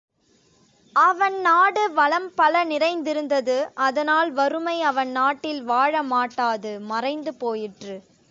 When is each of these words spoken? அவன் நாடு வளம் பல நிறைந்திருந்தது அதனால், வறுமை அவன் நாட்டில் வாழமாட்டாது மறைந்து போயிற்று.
அவன் 0.95 1.41
நாடு 1.41 1.91
வளம் 1.93 2.33
பல 2.35 2.63
நிறைந்திருந்தது 2.63 3.71
அதனால், 3.73 4.31
வறுமை 4.31 4.81
அவன் 4.81 5.11
நாட்டில் 5.11 5.69
வாழமாட்டாது 5.69 6.79
மறைந்து 6.79 7.33
போயிற்று. 7.33 7.95